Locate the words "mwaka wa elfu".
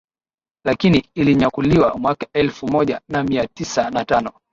1.97-2.67